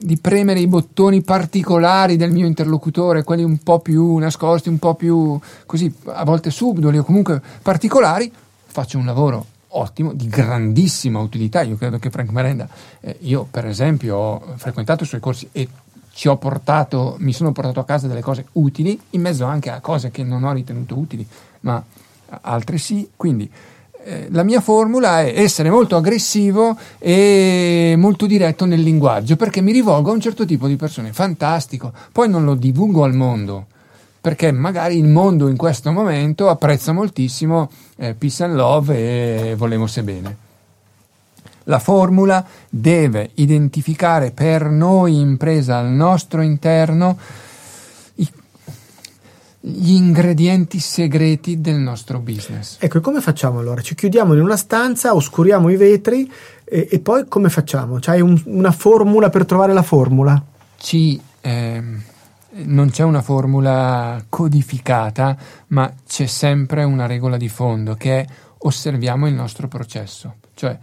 di 0.00 0.18
premere 0.18 0.60
i 0.60 0.68
bottoni 0.68 1.20
particolari 1.22 2.14
del 2.16 2.30
mio 2.30 2.46
interlocutore, 2.46 3.24
quelli 3.24 3.42
un 3.42 3.58
po' 3.58 3.80
più 3.80 4.18
nascosti, 4.18 4.68
un 4.68 4.78
po' 4.78 4.94
più 4.94 5.36
così, 5.66 5.92
a 6.04 6.24
volte 6.24 6.52
subdoli 6.52 6.98
o 6.98 7.02
comunque 7.02 7.42
particolari, 7.60 8.30
faccio 8.68 8.96
un 8.96 9.04
lavoro 9.06 9.46
ottimo, 9.70 10.12
di 10.12 10.28
grandissima 10.28 11.18
utilità. 11.20 11.62
Io 11.62 11.76
credo 11.76 11.98
che 11.98 12.10
Frank 12.10 12.30
Merenda, 12.30 12.68
eh, 13.00 13.16
io 13.20 13.46
per 13.50 13.66
esempio 13.66 14.16
ho 14.16 14.54
frequentato 14.56 15.04
i 15.04 15.06
suoi 15.06 15.20
corsi 15.20 15.48
e 15.52 15.68
ci 16.12 16.28
ho 16.28 16.36
portato, 16.36 17.16
mi 17.18 17.32
sono 17.32 17.52
portato 17.52 17.80
a 17.80 17.84
casa 17.84 18.06
delle 18.06 18.20
cose 18.20 18.46
utili, 18.52 18.98
in 19.10 19.20
mezzo 19.20 19.44
anche 19.44 19.70
a 19.70 19.80
cose 19.80 20.10
che 20.10 20.22
non 20.24 20.44
ho 20.44 20.52
ritenuto 20.52 20.98
utili, 20.98 21.26
ma 21.60 21.82
altre 22.42 22.78
sì. 22.78 23.08
Quindi 23.16 23.50
eh, 24.04 24.28
la 24.30 24.42
mia 24.42 24.60
formula 24.60 25.22
è 25.22 25.40
essere 25.40 25.70
molto 25.70 25.96
aggressivo 25.96 26.76
e 26.98 27.94
molto 27.96 28.26
diretto 28.26 28.64
nel 28.64 28.80
linguaggio, 28.80 29.36
perché 29.36 29.60
mi 29.60 29.72
rivolgo 29.72 30.10
a 30.10 30.14
un 30.14 30.20
certo 30.20 30.44
tipo 30.44 30.66
di 30.66 30.76
persone. 30.76 31.12
Fantastico. 31.12 31.92
Poi 32.12 32.28
non 32.28 32.44
lo 32.44 32.54
divulgo 32.54 33.04
al 33.04 33.14
mondo 33.14 33.66
perché 34.20 34.52
magari 34.52 34.98
il 34.98 35.06
mondo 35.08 35.48
in 35.48 35.56
questo 35.56 35.92
momento 35.92 36.48
apprezza 36.48 36.92
moltissimo 36.92 37.70
eh, 37.96 38.14
Peace 38.14 38.44
and 38.44 38.54
Love 38.54 39.50
e 39.50 39.54
Volemo 39.56 39.86
se 39.86 40.02
bene. 40.02 40.36
La 41.64 41.78
formula 41.78 42.44
deve 42.68 43.30
identificare 43.34 44.30
per 44.32 44.64
noi 44.64 45.20
impresa 45.20 45.78
al 45.78 45.88
nostro 45.90 46.42
interno 46.42 47.16
i- 48.16 48.28
gli 49.60 49.92
ingredienti 49.92 50.80
segreti 50.80 51.60
del 51.60 51.76
nostro 51.76 52.18
business. 52.18 52.76
Ecco, 52.80 52.98
e 52.98 53.00
come 53.00 53.20
facciamo 53.20 53.58
allora? 53.60 53.80
Ci 53.82 53.94
chiudiamo 53.94 54.34
in 54.34 54.40
una 54.40 54.56
stanza, 54.56 55.14
oscuriamo 55.14 55.68
i 55.68 55.76
vetri 55.76 56.30
e, 56.64 56.88
e 56.90 56.98
poi 56.98 57.26
come 57.28 57.50
facciamo? 57.50 57.98
C'hai 58.00 58.20
un- 58.20 58.40
una 58.46 58.72
formula 58.72 59.30
per 59.30 59.44
trovare 59.44 59.72
la 59.72 59.82
formula? 59.82 60.42
Ci, 60.76 61.20
ehm, 61.42 62.02
non 62.52 62.90
c'è 62.90 63.04
una 63.04 63.22
formula 63.22 64.24
codificata, 64.28 65.36
ma 65.68 65.92
c'è 66.06 66.26
sempre 66.26 66.84
una 66.84 67.06
regola 67.06 67.36
di 67.36 67.48
fondo 67.48 67.94
che 67.94 68.20
è 68.20 68.26
osserviamo 68.58 69.26
il 69.26 69.34
nostro 69.34 69.68
processo, 69.68 70.36
cioè 70.54 70.78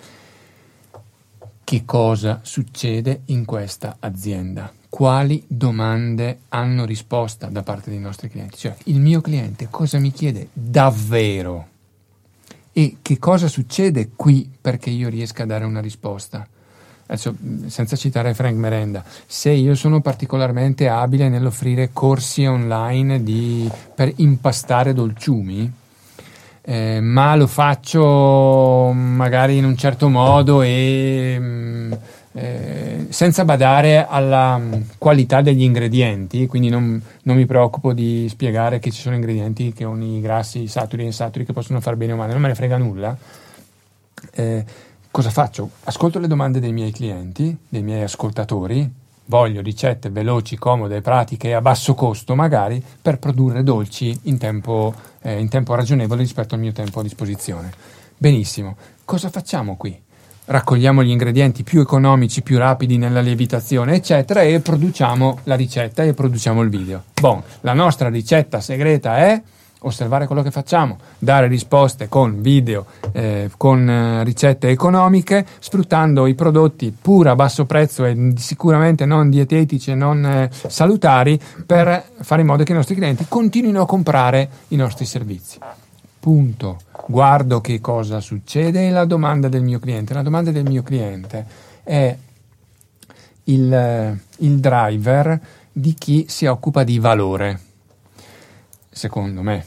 che 1.63 1.83
cosa 1.83 2.39
succede 2.43 3.23
in 3.25 3.43
questa 3.43 3.97
azienda, 3.99 4.71
quali 4.87 5.43
domande 5.47 6.39
hanno 6.49 6.85
risposta 6.85 7.47
da 7.47 7.61
parte 7.61 7.89
dei 7.89 7.99
nostri 7.99 8.29
clienti, 8.29 8.57
cioè 8.57 8.75
il 8.85 9.01
mio 9.01 9.19
cliente 9.19 9.67
cosa 9.69 9.99
mi 9.99 10.11
chiede 10.11 10.47
davvero? 10.53 11.67
E 12.71 12.97
che 13.01 13.19
cosa 13.19 13.47
succede 13.47 14.11
qui 14.15 14.49
perché 14.61 14.89
io 14.89 15.09
riesca 15.09 15.43
a 15.43 15.47
dare 15.47 15.65
una 15.65 15.81
risposta. 15.81 16.47
Adesso, 17.07 17.35
senza 17.67 17.95
citare 17.95 18.33
Frank 18.33 18.55
Merenda, 18.55 19.03
se 19.25 19.51
io 19.51 19.75
sono 19.75 20.01
particolarmente 20.01 20.89
abile 20.89 21.29
nell'offrire 21.29 21.91
corsi 21.93 22.45
online 22.45 23.23
di- 23.23 23.69
per 23.95 24.11
impastare 24.17 24.93
dolciumi, 24.93 25.71
eh, 26.63 26.99
ma 26.99 27.33
lo 27.37 27.47
faccio 27.47 28.91
magari 28.91 29.55
in 29.55 29.63
un 29.63 29.77
certo 29.77 30.09
modo 30.09 30.61
e 30.61 31.39
mh, 31.39 31.97
eh, 32.33 33.05
senza 33.07 33.45
badare 33.45 34.05
alla 34.05 34.57
mh, 34.57 34.85
qualità 34.97 35.39
degli 35.41 35.63
ingredienti, 35.63 36.45
quindi 36.45 36.67
non, 36.67 37.01
non 37.23 37.37
mi 37.37 37.45
preoccupo 37.45 37.93
di 37.93 38.27
spiegare 38.29 38.79
che 38.79 38.91
ci 38.91 38.99
sono 38.99 39.15
ingredienti 39.15 39.71
che 39.71 39.85
hanno 39.85 40.03
i 40.03 40.19
grassi, 40.19 40.67
saturi 40.67 41.03
e 41.03 41.05
insaturi 41.05 41.45
che 41.45 41.53
possono 41.53 41.79
far 41.79 41.95
bene 41.95 42.11
o 42.11 42.15
male, 42.17 42.33
non 42.33 42.41
me 42.41 42.49
ne 42.49 42.55
frega 42.55 42.77
nulla. 42.77 43.17
Eh, 44.33 44.65
cosa 45.11 45.29
faccio? 45.29 45.69
Ascolto 45.85 46.19
le 46.19 46.27
domande 46.27 46.59
dei 46.59 46.73
miei 46.73 46.91
clienti, 46.91 47.55
dei 47.67 47.83
miei 47.83 48.03
ascoltatori, 48.03 48.89
voglio 49.25 49.61
ricette 49.61 50.09
veloci, 50.09 50.57
comode, 50.57 51.01
pratiche 51.01 51.53
a 51.53 51.61
basso 51.61 51.93
costo 51.93 52.35
magari 52.35 52.83
per 53.01 53.19
produrre 53.19 53.63
dolci 53.63 54.17
in 54.23 54.37
tempo, 54.37 54.93
eh, 55.21 55.39
in 55.39 55.49
tempo 55.49 55.75
ragionevole 55.75 56.21
rispetto 56.21 56.55
al 56.55 56.61
mio 56.61 56.71
tempo 56.71 56.99
a 56.99 57.03
disposizione. 57.03 57.71
Benissimo, 58.17 58.75
cosa 59.05 59.29
facciamo 59.29 59.75
qui? 59.75 59.99
Raccogliamo 60.45 61.03
gli 61.03 61.09
ingredienti 61.09 61.63
più 61.63 61.81
economici, 61.81 62.41
più 62.41 62.57
rapidi 62.57 62.97
nella 62.97 63.19
lievitazione, 63.19 63.95
eccetera, 63.95 64.43
e 64.43 64.61
produciamo 64.61 65.39
la 65.43 65.55
ricetta 65.55 66.03
e 66.03 66.13
produciamo 66.13 66.61
il 66.61 66.69
video. 66.69 67.03
Bon, 67.19 67.43
la 67.61 67.73
nostra 67.73 68.07
ricetta 68.07 68.61
segreta 68.61 69.17
è 69.17 69.41
osservare 69.81 70.25
quello 70.25 70.41
che 70.41 70.51
facciamo, 70.51 70.97
dare 71.19 71.47
risposte 71.47 72.07
con 72.07 72.41
video, 72.41 72.85
eh, 73.11 73.51
con 73.57 73.89
eh, 73.89 74.23
ricette 74.23 74.69
economiche, 74.69 75.45
sfruttando 75.59 76.25
i 76.25 76.33
prodotti 76.33 76.95
pur 76.99 77.27
a 77.27 77.35
basso 77.35 77.65
prezzo 77.65 78.05
e 78.05 78.33
sicuramente 78.37 79.05
non 79.05 79.29
dietetici 79.29 79.91
e 79.91 79.95
non 79.95 80.25
eh, 80.25 80.49
salutari 80.51 81.39
per 81.65 82.03
fare 82.21 82.41
in 82.41 82.47
modo 82.47 82.63
che 82.63 82.71
i 82.71 82.75
nostri 82.75 82.95
clienti 82.95 83.25
continuino 83.27 83.81
a 83.81 83.85
comprare 83.85 84.49
i 84.69 84.75
nostri 84.75 85.05
servizi. 85.05 85.59
Punto. 86.19 86.79
Guardo 87.07 87.61
che 87.61 87.79
cosa 87.79 88.19
succede 88.19 88.87
e 88.87 88.91
la 88.91 89.05
domanda 89.05 89.47
del 89.47 89.63
mio 89.63 89.79
cliente. 89.79 90.13
La 90.13 90.23
domanda 90.23 90.51
del 90.51 90.65
mio 90.65 90.83
cliente 90.83 91.45
è 91.83 92.17
il, 93.45 93.73
eh, 93.73 94.19
il 94.37 94.59
driver 94.59 95.39
di 95.71 95.93
chi 95.93 96.25
si 96.27 96.45
occupa 96.47 96.83
di 96.83 96.99
valore 96.99 97.59
secondo 98.97 99.41
me. 99.41 99.63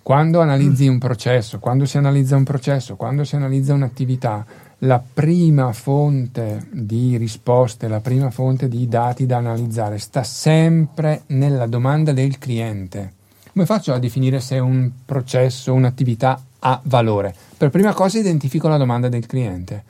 Quando 0.00 0.40
analizzi 0.40 0.86
un 0.86 0.98
processo, 0.98 1.58
quando 1.58 1.84
si 1.84 1.98
analizza 1.98 2.36
un 2.36 2.44
processo, 2.44 2.94
quando 2.94 3.24
si 3.24 3.34
analizza 3.34 3.74
un'attività, 3.74 4.46
la 4.80 5.02
prima 5.12 5.72
fonte 5.72 6.68
di 6.70 7.16
risposte, 7.16 7.88
la 7.88 7.98
prima 7.98 8.30
fonte 8.30 8.68
di 8.68 8.86
dati 8.86 9.26
da 9.26 9.38
analizzare 9.38 9.98
sta 9.98 10.22
sempre 10.22 11.22
nella 11.28 11.66
domanda 11.66 12.12
del 12.12 12.38
cliente. 12.38 13.14
Come 13.52 13.66
faccio 13.66 13.92
a 13.94 13.98
definire 13.98 14.38
se 14.38 14.58
un 14.58 14.90
processo, 15.04 15.72
un'attività 15.72 16.40
ha 16.60 16.80
valore? 16.84 17.34
Per 17.56 17.70
prima 17.70 17.92
cosa 17.92 18.18
identifico 18.18 18.68
la 18.68 18.76
domanda 18.76 19.08
del 19.08 19.26
cliente. 19.26 19.82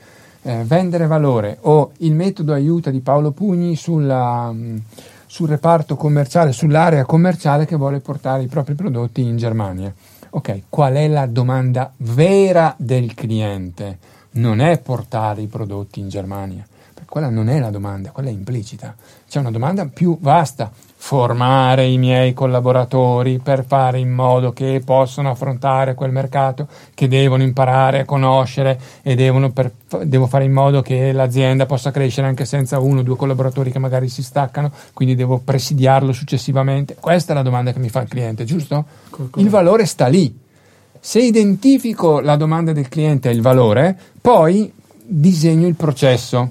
Eh, 0.42 0.62
vendere 0.64 1.06
valore 1.06 1.58
o 1.62 1.90
il 1.98 2.14
metodo 2.14 2.54
aiuta 2.54 2.90
di 2.90 3.00
Paolo 3.00 3.32
Pugni 3.32 3.74
sulla, 3.74 4.50
mh, 4.52 4.82
sul 5.36 5.48
reparto 5.48 5.96
commerciale, 5.96 6.50
sull'area 6.50 7.04
commerciale 7.04 7.66
che 7.66 7.76
vuole 7.76 8.00
portare 8.00 8.44
i 8.44 8.46
propri 8.46 8.74
prodotti 8.74 9.20
in 9.20 9.36
Germania. 9.36 9.92
Ok, 10.30 10.62
qual 10.70 10.94
è 10.94 11.06
la 11.08 11.26
domanda 11.26 11.92
vera 11.98 12.74
del 12.78 13.12
cliente? 13.12 13.98
Non 14.30 14.60
è 14.60 14.80
portare 14.80 15.42
i 15.42 15.46
prodotti 15.46 16.00
in 16.00 16.08
Germania, 16.08 16.66
quella 17.04 17.28
non 17.28 17.50
è 17.50 17.58
la 17.58 17.68
domanda, 17.68 18.12
quella 18.12 18.30
è 18.30 18.32
implicita. 18.32 18.94
C'è 19.28 19.38
una 19.38 19.50
domanda 19.50 19.84
più 19.84 20.16
vasta, 20.18 20.72
formare 21.06 21.86
i 21.86 21.98
miei 21.98 22.32
collaboratori 22.32 23.38
per 23.38 23.64
fare 23.64 24.00
in 24.00 24.10
modo 24.10 24.52
che 24.52 24.82
possano 24.84 25.30
affrontare 25.30 25.94
quel 25.94 26.10
mercato, 26.10 26.66
che 26.94 27.06
devono 27.06 27.44
imparare 27.44 28.00
a 28.00 28.04
conoscere 28.04 28.76
e 29.02 29.14
devono 29.14 29.52
per, 29.52 29.70
devo 30.02 30.26
fare 30.26 30.42
in 30.42 30.50
modo 30.50 30.82
che 30.82 31.12
l'azienda 31.12 31.64
possa 31.64 31.92
crescere 31.92 32.26
anche 32.26 32.44
senza 32.44 32.80
uno 32.80 33.00
o 33.00 33.02
due 33.04 33.14
collaboratori 33.14 33.70
che 33.70 33.78
magari 33.78 34.08
si 34.08 34.20
staccano, 34.20 34.72
quindi 34.94 35.14
devo 35.14 35.38
presidiarlo 35.38 36.12
successivamente. 36.12 36.96
Questa 36.98 37.30
è 37.30 37.36
la 37.36 37.42
domanda 37.42 37.72
che 37.72 37.78
mi 37.78 37.88
fa 37.88 38.00
il 38.00 38.08
cliente, 38.08 38.42
giusto? 38.42 38.84
Il 39.36 39.48
valore 39.48 39.86
sta 39.86 40.08
lì. 40.08 40.36
Se 40.98 41.20
identifico 41.20 42.18
la 42.18 42.34
domanda 42.34 42.72
del 42.72 42.88
cliente 42.88 43.30
e 43.30 43.32
il 43.32 43.42
valore, 43.42 43.96
poi 44.20 44.72
disegno 45.04 45.68
il 45.68 45.76
processo. 45.76 46.50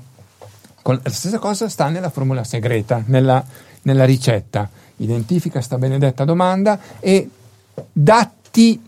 La 0.81 0.99
stessa 1.07 1.39
cosa 1.39 1.67
sta 1.67 1.89
nella 1.89 2.09
formula 2.09 2.45
segreta, 2.45 3.03
nella, 3.07 3.43
nella 3.85 4.05
ricetta. 4.05 4.69
Identifica 4.97 5.61
sta 5.61 5.77
benedetta 5.77 6.23
domanda 6.23 6.79
e 6.99 7.29
datti, 7.91 8.81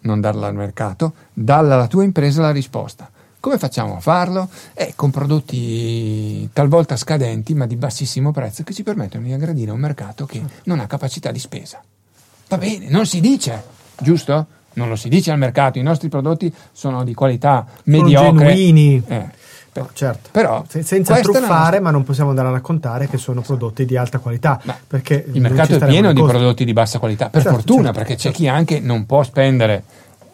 non 0.00 0.20
darla 0.20 0.46
al 0.46 0.54
mercato, 0.54 1.12
dalla 1.32 1.74
alla 1.74 1.86
tua 1.86 2.04
impresa 2.04 2.40
la 2.42 2.50
risposta. 2.50 3.10
Come 3.38 3.58
facciamo 3.58 3.96
a 3.96 4.00
farlo? 4.00 4.48
Eh, 4.74 4.94
con 4.96 5.10
prodotti 5.10 6.48
talvolta 6.52 6.96
scadenti 6.96 7.54
ma 7.54 7.66
di 7.66 7.76
bassissimo 7.76 8.32
prezzo 8.32 8.64
che 8.64 8.72
ci 8.74 8.82
permettono 8.82 9.24
di 9.24 9.32
aggredire 9.32 9.70
un 9.70 9.78
mercato 9.78 10.26
che 10.26 10.42
non 10.64 10.80
ha 10.80 10.86
capacità 10.86 11.30
di 11.30 11.38
spesa. 11.38 11.80
Va 12.48 12.58
bene, 12.58 12.88
non 12.88 13.06
si 13.06 13.20
dice, 13.20 13.62
giusto? 13.98 14.46
Non 14.72 14.88
lo 14.88 14.96
si 14.96 15.08
dice 15.08 15.30
al 15.30 15.38
mercato, 15.38 15.78
i 15.78 15.82
nostri 15.82 16.08
prodotti 16.08 16.52
sono 16.72 17.02
di 17.04 17.14
qualità 17.14 17.64
Sono 17.66 17.82
mediocre. 18.02 18.46
genuini. 18.48 19.02
Eh, 19.06 19.26
No, 19.80 19.88
certo. 19.92 20.28
Però 20.32 20.64
Se- 20.68 20.82
senza 20.82 21.18
truffare, 21.20 21.80
ma 21.80 21.90
non 21.90 22.04
possiamo 22.04 22.30
andare 22.30 22.48
a 22.48 22.52
raccontare 22.52 23.08
che 23.08 23.18
sono 23.18 23.40
prodotti 23.42 23.84
di 23.84 23.96
alta 23.96 24.18
qualità. 24.18 24.60
Ma 24.64 24.76
perché 24.86 25.24
il 25.32 25.40
non 25.40 25.52
mercato 25.52 25.74
è 25.76 25.86
pieno 25.86 26.12
di 26.12 26.22
prodotti 26.22 26.64
di 26.64 26.72
bassa 26.72 26.98
qualità, 26.98 27.28
per 27.28 27.42
Certo, 27.42 27.56
fortuna, 27.58 27.82
certo, 27.84 27.98
perché 27.98 28.14
c'è 28.14 28.20
certo. 28.20 28.38
chi 28.38 28.48
anche 28.48 28.80
non 28.80 29.06
può 29.06 29.22
spendere 29.22 29.82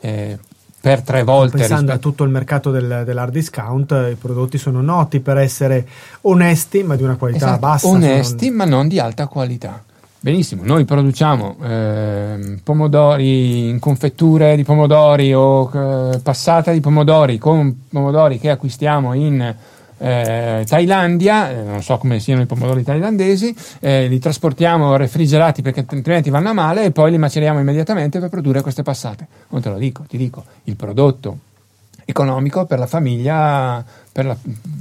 eh, 0.01 0.39
per 0.81 1.03
tre 1.03 1.23
volte 1.23 1.59
Pensando 1.59 1.93
a 1.93 1.95
rispetto- 1.95 2.09
tutto 2.09 2.25
il 2.25 2.31
mercato 2.31 2.71
del, 2.73 3.03
dell'hard 3.05 3.33
discount, 3.33 3.91
i 4.11 4.15
prodotti 4.17 4.59
sono 4.59 4.81
noti 4.81 5.21
per 5.21 5.39
essere 5.39 5.87
onesti, 6.23 6.83
ma 6.83 6.97
di 6.97 7.05
una 7.05 7.15
qualità 7.17 7.45
Esatto, 7.47 7.61
bassa. 7.61 7.87
onesti, 7.87 8.47
sono- 8.47 8.57
ma 8.57 8.65
non 8.65 8.89
di 8.89 8.99
alta 8.99 9.27
qualità. 9.29 9.83
Benissimo, 10.25 10.63
noi 10.65 10.85
produciamo 10.85 11.57
ehm, 11.61 12.61
pomodori 12.63 13.69
in 13.71 13.81
confetture 13.81 14.55
di 14.55 14.63
pomodori 14.63 15.35
o 15.35 15.69
eh, 15.75 16.21
passata 16.21 16.71
di 16.71 16.79
pomodori 16.79 17.39
con 17.39 17.87
pomodori 17.89 18.39
che 18.39 18.51
acquistiamo 18.51 19.15
in 19.15 19.41
eh, 19.99 20.65
Thailandia, 20.65 21.51
eh, 21.51 21.63
non 21.65 21.83
so 21.83 21.99
come 21.99 22.21
siano 22.21 22.41
i 22.41 22.47
pomodori 22.47 22.85
thailandesi, 22.85 23.53
eh, 23.81 24.07
li 24.07 24.21
trasportiamo 24.21 24.95
refrigerati 24.95 25.61
perché 25.61 25.85
altrimenti 25.89 26.31
vanno 26.31 26.51
a 26.51 26.53
male 26.53 26.85
e 26.85 26.93
poi 26.93 27.11
li 27.11 27.19
maceriamo 27.19 27.59
immediatamente 27.59 28.21
per 28.21 28.29
produrre 28.29 28.61
queste 28.61 28.85
passate. 28.85 29.27
Non 29.49 29.61
te 29.61 29.71
lo 29.71 29.77
dico, 29.77 30.05
ti 30.09 30.17
dico, 30.17 30.45
il 30.65 30.77
prodotto 30.77 31.37
economico 32.05 32.65
per 32.65 32.79
la 32.79 32.87
famiglia, 32.87 33.85
per 34.13 34.27
la, 34.27 34.37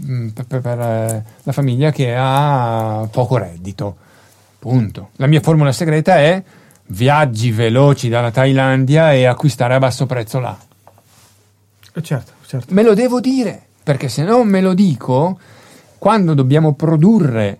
mm, 0.05 0.27
per- 0.27 0.61
per, 0.61 0.79
eh, 0.79 1.23
la 1.41 1.51
famiglia 1.51 1.89
che 1.89 2.13
ha 2.15 3.07
poco 3.09 3.37
reddito. 3.37 4.09
Punto. 4.61 5.09
La 5.15 5.25
mia 5.25 5.41
formula 5.41 5.71
segreta 5.71 6.17
è 6.17 6.43
viaggi 6.89 7.49
veloci 7.49 8.09
dalla 8.09 8.29
Thailandia 8.29 9.11
e 9.11 9.25
acquistare 9.25 9.73
a 9.73 9.79
basso 9.79 10.05
prezzo 10.05 10.39
là. 10.39 10.55
Eh, 11.95 12.01
Certo, 12.03 12.33
certo. 12.45 12.71
Me 12.71 12.83
lo 12.83 12.93
devo 12.93 13.19
dire, 13.19 13.59
perché 13.81 14.07
se 14.07 14.21
non 14.21 14.47
me 14.47 14.61
lo 14.61 14.75
dico, 14.75 15.39
quando 15.97 16.35
dobbiamo 16.35 16.73
produrre 16.73 17.57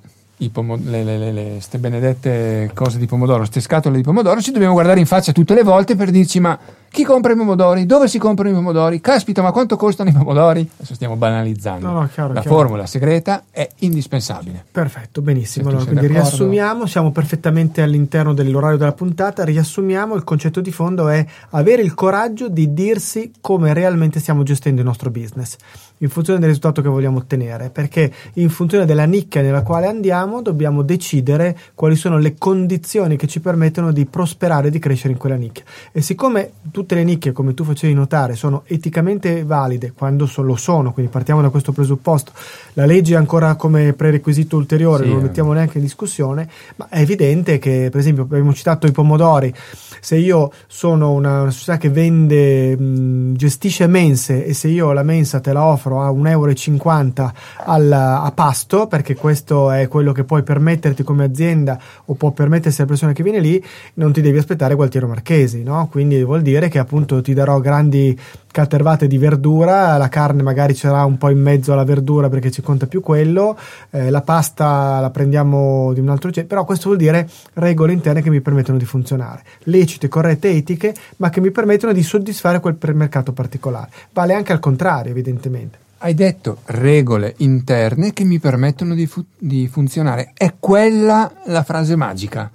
pomo- 0.49 0.77
le, 0.81 1.03
le- 1.03 1.31
le- 1.31 1.57
ste 1.59 1.77
benedette 1.77 2.71
cose 2.73 2.97
di 2.97 3.05
pomodoro, 3.05 3.45
ste 3.45 3.59
scatole 3.59 3.97
di 3.97 4.03
pomodoro, 4.03 4.41
ci 4.41 4.51
dobbiamo 4.51 4.73
guardare 4.73 4.99
in 4.99 5.05
faccia 5.05 5.31
tutte 5.31 5.53
le 5.53 5.63
volte 5.63 5.95
per 5.95 6.09
dirci 6.11 6.39
ma 6.39 6.57
Chi 6.91 7.05
compra 7.05 7.31
i 7.31 7.37
pomodori? 7.37 7.85
Dove 7.85 8.09
si 8.09 8.17
comprano 8.19 8.49
i 8.49 8.53
pomodori? 8.53 8.99
Caspita, 8.99 9.41
ma 9.41 9.53
quanto 9.53 9.77
costano 9.77 10.09
i 10.09 10.13
pomodori? 10.13 10.69
Adesso 10.75 10.93
stiamo 10.93 11.15
banalizzando. 11.15 11.87
No, 11.87 12.01
no, 12.01 12.09
chiaro, 12.11 12.33
La 12.33 12.41
chiaro. 12.41 12.57
formula 12.57 12.85
segreta 12.85 13.43
è 13.49 13.65
indispensabile. 13.79 14.65
Perfetto, 14.69 15.21
benissimo. 15.21 15.69
Allora, 15.69 15.85
quindi 15.85 16.01
d'accordo. 16.07 16.21
riassumiamo, 16.21 16.85
siamo 16.87 17.11
perfettamente 17.11 17.81
all'interno 17.81 18.33
dell'orario 18.33 18.75
della 18.77 18.91
puntata, 18.91 19.45
riassumiamo, 19.45 20.15
il 20.15 20.25
concetto 20.25 20.59
di 20.59 20.71
fondo 20.73 21.07
è 21.07 21.25
avere 21.51 21.81
il 21.81 21.93
coraggio 21.93 22.49
di 22.49 22.73
dirsi 22.73 23.31
come 23.39 23.73
realmente 23.73 24.19
stiamo 24.19 24.43
gestendo 24.43 24.81
il 24.81 24.87
nostro 24.87 25.09
business, 25.11 25.55
in 26.01 26.09
funzione 26.09 26.39
del 26.39 26.49
risultato 26.49 26.81
che 26.81 26.89
vogliamo 26.89 27.17
ottenere, 27.19 27.69
perché 27.69 28.11
in 28.33 28.49
funzione 28.49 28.85
della 28.85 29.05
nicchia 29.05 29.41
nella 29.41 29.61
quale 29.61 29.87
andiamo 29.87 30.41
dobbiamo 30.41 30.81
decidere 30.81 31.57
quali 31.73 31.95
sono 31.95 32.17
le 32.17 32.35
condizioni 32.37 33.15
che 33.17 33.27
ci 33.27 33.39
permettono 33.39 33.91
di 33.91 34.05
prosperare 34.05 34.67
e 34.67 34.71
di 34.71 34.79
crescere 34.79 35.13
in 35.13 35.19
quella 35.19 35.35
nicchia. 35.35 35.63
E 35.91 36.01
siccome 36.01 36.51
tutte 36.71 36.95
le 36.95 37.03
nicchie, 37.03 37.31
come 37.31 37.53
tu 37.53 37.63
facevi 37.63 37.93
notare, 37.93 38.35
sono 38.35 38.63
eticamente 38.65 39.43
valide 39.43 39.93
quando 39.95 40.25
so- 40.25 40.41
lo 40.41 40.55
sono, 40.55 40.91
quindi 40.91 41.11
partiamo 41.11 41.41
da 41.41 41.49
questo 41.49 41.71
presupposto, 41.71 42.31
la 42.73 42.85
legge 42.85 43.13
è 43.13 43.17
ancora 43.17 43.55
come 43.55 43.93
prerequisito 43.93 44.57
ulteriore, 44.57 45.03
Sì, 45.03 45.09
non 45.09 45.17
lo 45.17 45.23
eh. 45.23 45.27
mettiamo 45.27 45.53
neanche 45.53 45.77
in 45.77 45.83
discussione, 45.83 46.49
ma 46.77 46.87
è 46.89 46.99
evidente 46.99 47.59
che, 47.59 47.89
per 47.91 47.99
esempio, 47.99 48.23
abbiamo 48.23 48.53
citato 48.53 48.87
i 48.87 48.91
pomodori. 48.91 49.53
Se 49.99 50.15
io 50.17 50.51
sono 50.67 51.11
una, 51.11 51.41
una 51.41 51.51
società 51.51 51.77
che 51.77 51.89
vende, 51.89 52.75
mh, 52.75 53.35
gestisce 53.35 53.85
mense 53.87 54.45
e 54.45 54.53
se 54.53 54.67
io 54.67 54.91
la 54.93 55.03
mensa 55.03 55.39
te 55.39 55.53
la 55.53 55.63
offro 55.63 55.90
a 55.99 56.09
1,50 56.11 56.29
euro 56.29 57.33
al- 57.65 57.91
a 57.91 58.31
pasto, 58.33 58.87
perché 58.87 59.15
questo 59.15 59.71
è 59.71 59.87
quello 59.87 60.11
che 60.11 60.23
puoi 60.23 60.43
permetterti 60.43 61.03
come 61.03 61.25
azienda 61.25 61.79
o 62.05 62.13
può 62.13 62.31
permettersi 62.31 62.81
alla 62.81 62.89
persona 62.89 63.11
che 63.11 63.23
viene 63.23 63.39
lì, 63.39 63.63
non 63.95 64.13
ti 64.13 64.21
devi 64.21 64.37
aspettare 64.37 64.75
Gualtiero 64.75 65.07
Marchesi, 65.07 65.63
no? 65.63 65.87
Quindi 65.91 66.23
vuol 66.23 66.41
dire 66.41 66.69
che 66.69 66.79
appunto 66.79 67.21
ti 67.21 67.33
darò 67.33 67.59
grandi 67.59 68.17
catervate 68.51 69.07
di 69.07 69.17
verdura, 69.17 69.97
la 69.97 70.09
carne 70.09 70.43
magari 70.43 70.73
c'era 70.73 71.03
un 71.05 71.17
po' 71.17 71.29
in 71.29 71.39
mezzo 71.39 71.73
alla 71.73 71.83
verdura 71.83 72.29
perché 72.29 72.51
ci 72.51 72.61
conta 72.61 72.85
più 72.85 73.01
quello, 73.01 73.57
eh, 73.89 74.09
la 74.09 74.21
pasta 74.21 74.99
la 74.99 75.09
prendiamo 75.09 75.93
di 75.93 75.99
un 75.99 76.09
altro 76.09 76.29
genere, 76.29 76.47
però 76.47 76.65
questo 76.65 76.87
vuol 76.87 76.97
dire 76.97 77.27
regole 77.53 77.93
interne 77.93 78.21
che 78.21 78.29
mi 78.29 78.41
permettono 78.41 78.77
di 78.77 78.85
funzionare, 78.85 79.43
lecite, 79.63 80.07
corrette, 80.07 80.49
etiche, 80.51 80.93
ma 81.17 81.29
che 81.29 81.41
mi 81.41 81.51
permettono 81.51 81.93
di 81.93 82.03
soddisfare 82.03 82.59
quel 82.59 82.77
mercato 82.93 83.31
particolare. 83.31 83.89
Vale 84.11 84.33
anche 84.33 84.51
al 84.51 84.59
contrario, 84.59 85.11
evidentemente. 85.11 85.79
Hai 86.03 86.15
detto 86.15 86.57
regole 86.65 87.35
interne 87.37 88.11
che 88.11 88.23
mi 88.23 88.39
permettono 88.39 88.95
di, 88.95 89.05
fu- 89.05 89.23
di 89.37 89.67
funzionare. 89.67 90.31
È 90.35 90.55
quella 90.59 91.31
la 91.45 91.63
frase 91.63 91.95
magica. 91.95 92.49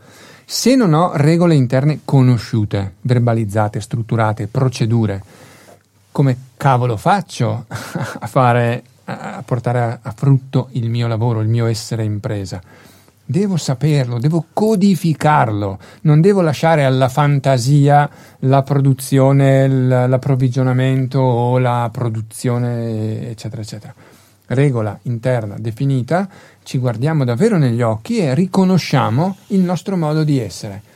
Se 0.44 0.74
non 0.74 0.94
ho 0.94 1.12
regole 1.14 1.54
interne 1.54 2.00
conosciute, 2.04 2.94
verbalizzate, 3.00 3.80
strutturate, 3.80 4.48
procedure, 4.48 5.22
come 6.16 6.38
cavolo 6.56 6.96
faccio 6.96 7.66
a 7.68 8.26
fare 8.26 8.82
a 9.04 9.42
portare 9.44 9.78
a, 9.80 9.98
a 10.00 10.14
frutto 10.16 10.68
il 10.72 10.88
mio 10.88 11.06
lavoro, 11.08 11.42
il 11.42 11.48
mio 11.48 11.66
essere 11.66 12.04
impresa? 12.04 12.58
Devo 13.22 13.58
saperlo, 13.58 14.18
devo 14.18 14.46
codificarlo, 14.50 15.78
non 16.02 16.22
devo 16.22 16.40
lasciare 16.40 16.86
alla 16.86 17.10
fantasia 17.10 18.08
la 18.40 18.62
produzione, 18.62 19.68
l'approvvigionamento 19.68 21.18
o 21.18 21.58
la 21.58 21.90
produzione, 21.92 23.28
eccetera, 23.28 23.60
eccetera. 23.60 23.94
Regola 24.46 24.98
interna 25.02 25.56
definita, 25.58 26.26
ci 26.62 26.78
guardiamo 26.78 27.24
davvero 27.24 27.58
negli 27.58 27.82
occhi 27.82 28.20
e 28.20 28.32
riconosciamo 28.32 29.36
il 29.48 29.60
nostro 29.60 29.98
modo 29.98 30.24
di 30.24 30.38
essere. 30.38 30.94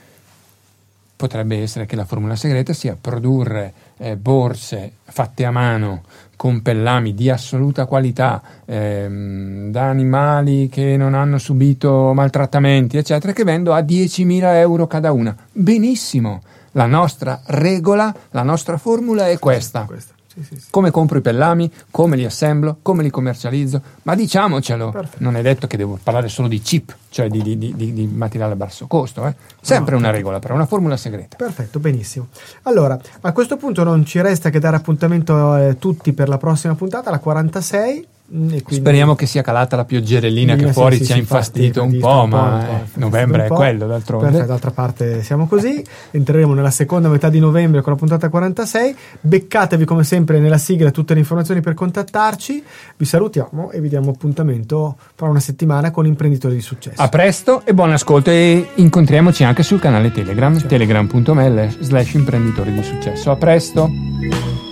Potrebbe 1.20 1.60
essere 1.60 1.84
che 1.84 1.96
la 1.96 2.06
formula 2.06 2.34
segreta 2.34 2.72
sia 2.72 2.96
produrre 2.98 3.74
eh, 3.98 4.16
borse 4.16 4.92
fatte 5.04 5.44
a 5.44 5.50
mano 5.50 6.04
con 6.34 6.62
pellami 6.62 7.12
di 7.12 7.28
assoluta 7.28 7.84
qualità 7.84 8.40
ehm, 8.64 9.70
da 9.70 9.90
animali 9.90 10.70
che 10.70 10.96
non 10.96 11.12
hanno 11.12 11.36
subito 11.36 12.14
maltrattamenti, 12.14 12.96
eccetera, 12.96 13.34
che 13.34 13.44
vendo 13.44 13.74
a 13.74 13.80
10.000 13.80 14.54
euro 14.54 14.86
cada 14.86 15.12
una. 15.12 15.36
Benissimo, 15.52 16.40
la 16.70 16.86
nostra 16.86 17.42
regola, 17.48 18.14
la 18.30 18.42
nostra 18.42 18.78
formula 18.78 19.28
è 19.28 19.38
questa. 19.38 19.84
Questo. 19.84 20.14
Come 20.70 20.90
compro 20.90 21.18
i 21.18 21.20
pellami, 21.20 21.70
come 21.90 22.16
li 22.16 22.24
assemblo, 22.24 22.78
come 22.82 23.02
li 23.02 23.10
commercializzo, 23.10 23.80
ma 24.02 24.14
diciamocelo, 24.14 24.90
Perfetto. 24.90 25.22
non 25.22 25.36
è 25.36 25.42
detto 25.42 25.66
che 25.66 25.76
devo 25.76 25.98
parlare 26.02 26.28
solo 26.28 26.48
di 26.48 26.60
chip, 26.60 26.94
cioè 27.08 27.28
di, 27.28 27.42
di- 27.42 27.58
di- 27.58 27.74
di- 27.92 28.06
materiale 28.06 28.52
a 28.52 28.56
basso 28.56 28.86
costo, 28.86 29.26
eh. 29.26 29.34
sempre 29.60 29.94
una 29.94 30.10
regola, 30.10 30.38
però 30.38 30.54
una 30.54 30.66
formula 30.66 30.96
segreta. 30.96 31.36
Perfetto, 31.36 31.78
benissimo. 31.78 32.28
Allora, 32.62 32.98
a 33.20 33.32
questo 33.32 33.56
punto 33.56 33.82
non 33.84 34.04
ci 34.04 34.20
resta 34.20 34.50
che 34.50 34.58
dare 34.58 34.76
appuntamento 34.76 35.52
a 35.52 35.74
tutti 35.74 36.12
per 36.12 36.28
la 36.28 36.38
prossima 36.38 36.74
puntata, 36.74 37.10
la 37.10 37.18
46. 37.18 38.06
Mm, 38.34 38.48
quindi- 38.48 38.74
Speriamo 38.74 39.14
che 39.14 39.26
sia 39.26 39.42
calata 39.42 39.76
la 39.76 39.84
pioggerellina 39.84 40.56
che 40.56 40.72
fuori 40.72 40.96
sì, 40.96 41.06
ci 41.06 41.12
ha 41.12 41.16
infastidito 41.16 41.82
infatti, 41.82 41.96
un 41.96 42.00
po', 42.00 42.26
ma 42.26 42.42
un 42.42 42.60
eh, 42.60 42.84
novembre 42.94 43.42
un 43.42 43.44
è 43.46 43.48
quello 43.48 43.86
d'altronde. 43.86 44.26
Perfetto, 44.26 44.46
d'altra 44.46 44.70
parte 44.70 45.22
siamo 45.22 45.46
così. 45.46 45.84
Entreremo 46.10 46.54
nella 46.54 46.70
seconda 46.70 47.08
metà 47.08 47.28
di 47.28 47.38
novembre 47.38 47.80
con 47.82 47.92
la 47.92 47.98
puntata 47.98 48.28
46. 48.28 48.96
Beccatevi 49.20 49.84
come 49.84 50.04
sempre 50.04 50.38
nella 50.38 50.58
sigla 50.58 50.90
tutte 50.90 51.14
le 51.14 51.20
informazioni 51.20 51.60
per 51.60 51.74
contattarci. 51.74 52.62
Vi 52.96 53.04
salutiamo 53.04 53.70
e 53.70 53.80
vi 53.80 53.88
diamo 53.88 54.10
appuntamento 54.10 54.96
fra 55.14 55.28
una 55.28 55.40
settimana 55.40 55.90
con 55.90 56.06
imprenditori 56.06 56.54
di 56.54 56.62
successo. 56.62 57.00
A 57.00 57.08
presto 57.08 57.64
e 57.64 57.74
buon 57.74 57.92
ascolto 57.92 58.30
e 58.30 58.68
incontriamoci 58.74 59.44
anche 59.44 59.62
sul 59.62 59.80
canale 59.80 60.10
Telegram, 60.10 60.56
telegram.me 60.66 61.76
slash 61.80 62.14
imprenditori 62.14 62.72
di 62.72 62.82
successo. 62.82 63.30
A 63.30 63.36
presto! 63.36 64.69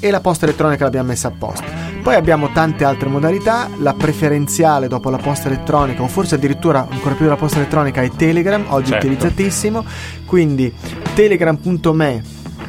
e 0.00 0.10
la 0.10 0.20
posta 0.20 0.46
elettronica 0.46 0.84
l'abbiamo 0.84 1.08
messa 1.08 1.28
apposta. 1.28 1.87
Poi 2.08 2.16
abbiamo 2.16 2.50
tante 2.52 2.84
altre 2.84 3.10
modalità, 3.10 3.68
la 3.80 3.92
preferenziale 3.92 4.88
dopo 4.88 5.10
la 5.10 5.18
posta 5.18 5.48
elettronica 5.48 6.00
o 6.02 6.08
forse 6.08 6.36
addirittura 6.36 6.88
ancora 6.88 7.14
più 7.14 7.24
della 7.24 7.36
posta 7.36 7.58
elettronica 7.58 8.00
è 8.00 8.08
Telegram, 8.08 8.64
oggi 8.68 8.92
Certo. 8.92 9.04
utilizzatissimo, 9.04 9.84
quindi 10.24 10.72
telegram.me 11.12 12.22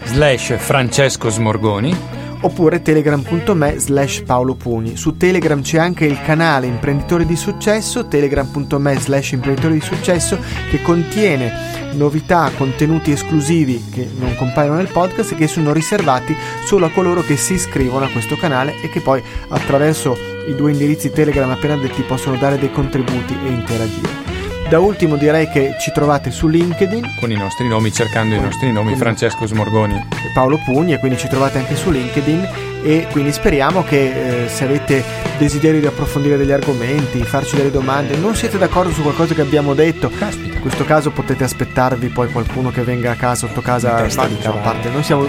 Slash 0.04 0.58
Francesco 0.58 1.30
Smorgoni 1.30 2.19
oppure 2.42 2.82
telegram.me 2.82 3.80
slash 3.80 4.24
Paolo 4.24 4.56
Pugni. 4.56 4.96
Su 4.96 5.18
Telegram 5.18 5.62
c'è 5.62 5.78
anche 5.78 6.06
il 6.06 6.22
canale 6.22 6.68
Imprenditori 6.68 7.26
di 7.26 7.36
Successo, 7.36 8.08
telegram.me 8.08 9.00
slash 9.00 9.32
Imprenditori 9.32 9.76
di 9.76 9.82
Successo, 9.82 10.40
che 10.70 10.82
contiene 10.82 11.78
novità, 11.94 12.52
contenuti 12.56 13.12
esclusivi 13.12 13.84
che 13.92 14.08
non 14.18 14.36
compaiono 14.36 14.78
nel 14.78 14.92
podcast 14.92 15.32
e 15.32 15.36
che 15.36 15.48
sono 15.48 15.74
riservati 15.74 16.36
solo 16.66 16.86
a 16.86 16.92
coloro 16.92 17.22
che 17.22 17.36
si 17.36 17.54
iscrivono 17.54 18.06
a 18.06 18.10
questo 18.10 18.36
canale 18.36 18.76
e 18.82 18.90
che 18.90 19.02
poi 19.02 19.22
attraverso 19.50 20.16
i 20.48 20.56
due 20.56 20.72
indirizzi 20.72 21.12
Telegram 21.12 21.50
appena 21.50 21.76
detti 21.76 22.02
possono 22.04 22.38
dare 22.38 22.58
dei 22.58 22.72
contributi 22.72 23.36
e 23.46 23.50
interagire. 23.50 24.39
Da 24.70 24.80
ultimo 24.80 25.16
direi 25.16 25.50
che 25.50 25.78
ci 25.80 25.92
trovate 25.92 26.30
su 26.30 26.48
LinkedIn, 26.48 27.16
con 27.20 27.32
i 27.32 27.36
nostri 27.36 27.68
nomi, 27.68 27.92
cercando 27.92 28.36
i 28.36 28.40
nostri 28.40 28.72
nomi, 28.72 28.96
Francesco 28.96 29.48
Smorgoni. 29.48 30.08
Paolo 30.32 30.60
Pugni 30.64 30.94
e 30.94 31.00
quindi 31.00 31.18
ci 31.18 31.28
trovate 31.28 31.58
anche 31.58 31.76
su 31.76 31.90
LinkedIn 31.90 32.48
e 32.84 33.08
quindi 33.10 33.32
speriamo 33.32 33.84
che 33.84 34.44
eh, 34.44 34.48
se 34.48 34.66
avete 34.66 35.04
desiderio 35.40 35.80
di 35.80 35.88
approfondire 35.88 36.38
degli 36.38 36.52
argomenti, 36.52 37.24
farci 37.24 37.56
delle 37.56 37.72
domande, 37.72 38.16
non 38.16 38.36
siete 38.36 38.60
d'accordo 38.60 38.92
su 38.92 39.02
qualcosa 39.02 39.34
che 39.34 39.42
abbiamo 39.42 39.74
detto, 39.74 40.12
Caspita. 40.12 40.54
in 40.54 40.62
questo 40.62 40.86
caso 40.86 41.10
potete 41.10 41.44
aspettarvi 41.44 42.10
poi 42.10 42.32
qualcuno 42.32 42.70
che 42.70 42.84
venga 42.84 43.10
a 43.10 43.16
casa 43.16 43.48
sotto 43.48 43.62
casa 43.62 43.94
ma, 43.94 44.02
diciamo, 44.04 44.36
a 44.36 44.38
cavallo. 44.38 44.62
parte 44.62 44.90
noi 44.90 45.02
siamo, 45.02 45.28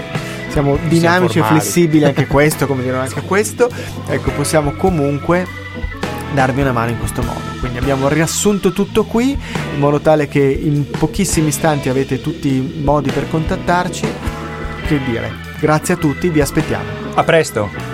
siamo 0.49 0.77
dinamici 0.83 1.39
e 1.39 1.43
flessibili 1.43 2.05
anche 2.05 2.27
questo, 2.29 2.67
come 2.67 2.83
dire 2.83 2.95
anche 2.95 3.21
questo, 3.21 3.71
ecco 4.07 4.29
possiamo 4.33 4.73
comunque 4.73 5.47
darvi 6.33 6.61
una 6.61 6.71
mano 6.71 6.91
in 6.91 6.99
questo 6.99 7.21
modo. 7.21 7.39
Quindi 7.59 7.77
abbiamo 7.77 8.07
riassunto 8.07 8.71
tutto 8.71 9.05
qui 9.05 9.31
in 9.31 9.79
modo 9.79 9.99
tale 9.99 10.27
che 10.27 10.41
in 10.41 10.89
pochissimi 10.89 11.49
istanti 11.49 11.89
avete 11.89 12.21
tutti 12.21 12.47
i 12.49 12.81
modi 12.83 13.11
per 13.11 13.29
contattarci. 13.29 14.07
Che 14.85 15.03
dire, 15.03 15.31
grazie 15.59 15.93
a 15.93 15.97
tutti, 15.97 16.29
vi 16.29 16.41
aspettiamo. 16.41 16.83
A 17.15 17.23
presto! 17.23 17.89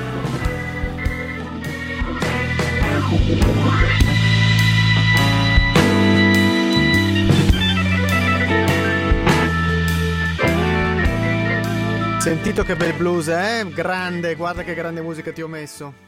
Sentito 12.19 12.63
che 12.63 12.75
bel 12.75 12.91
blues, 12.93 13.29
eh? 13.29 13.65
Grande, 13.73 14.35
guarda 14.35 14.63
che 14.63 14.73
grande 14.73 15.01
musica 15.01 15.31
ti 15.31 15.41
ho 15.41 15.47
messo. 15.47 16.06